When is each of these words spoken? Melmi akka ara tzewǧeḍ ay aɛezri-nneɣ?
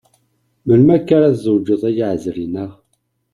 Melmi 0.65 0.91
akka 0.95 1.13
ara 1.17 1.35
tzewǧeḍ 1.35 1.81
ay 1.89 1.97
aɛezri-nneɣ? 2.05 2.71